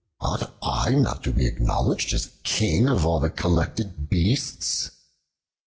Ought 0.19 0.57
I 0.63 0.95
not 0.95 1.21
to 1.25 1.31
be 1.31 1.45
acknowledged 1.45 2.11
as 2.15 2.31
King 2.41 2.87
of 2.89 3.05
all 3.05 3.19
the 3.19 3.29
collected 3.29 4.09
beasts?" 4.09 4.89